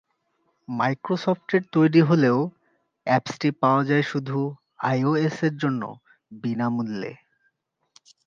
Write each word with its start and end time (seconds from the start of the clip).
মাইক্রোসফটের 0.67 1.63
তৈরি 1.71 2.01
হলেও 2.01 2.37
অ্যাপসটি 3.07 3.49
পাওয়া 3.61 3.81
যায় 3.83 4.05
শুধু 4.11 4.37
আইওএসের 4.81 5.53
জন্য, 5.57 5.81
বিনা 6.31 6.67
মূল্যে। 6.69 7.13